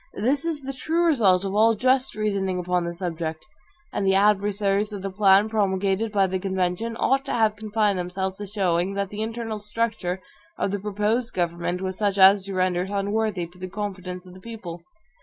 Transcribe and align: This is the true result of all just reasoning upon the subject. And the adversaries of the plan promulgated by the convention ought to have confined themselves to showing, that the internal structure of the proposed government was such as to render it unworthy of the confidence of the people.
This 0.19 0.45
is 0.45 0.61
the 0.63 0.73
true 0.73 1.05
result 1.05 1.45
of 1.45 1.53
all 1.53 1.75
just 1.75 2.15
reasoning 2.15 2.57
upon 2.57 2.85
the 2.85 2.93
subject. 2.95 3.45
And 3.93 4.03
the 4.03 4.15
adversaries 4.15 4.91
of 4.91 5.03
the 5.03 5.11
plan 5.11 5.47
promulgated 5.47 6.11
by 6.11 6.25
the 6.25 6.39
convention 6.39 6.97
ought 6.99 7.23
to 7.25 7.31
have 7.33 7.55
confined 7.55 7.99
themselves 7.99 8.39
to 8.39 8.47
showing, 8.47 8.95
that 8.95 9.09
the 9.09 9.21
internal 9.21 9.59
structure 9.59 10.19
of 10.57 10.71
the 10.71 10.79
proposed 10.79 11.35
government 11.35 11.81
was 11.81 11.99
such 11.99 12.17
as 12.17 12.45
to 12.45 12.55
render 12.55 12.81
it 12.81 12.89
unworthy 12.89 13.43
of 13.43 13.59
the 13.59 13.69
confidence 13.69 14.25
of 14.25 14.33
the 14.33 14.41
people. 14.41 14.81